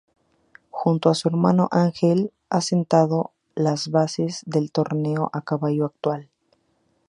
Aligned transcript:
Junto 0.71 1.09
con 1.09 1.15
su 1.15 1.27
hermano 1.27 1.67
Ángel 1.71 2.33
ha 2.49 2.61
sentado 2.61 3.33
las 3.53 3.89
bases 3.89 4.41
del 4.47 4.71
toreo 4.71 5.29
a 5.31 5.43
caballo 5.43 5.85
actual. 5.85 6.27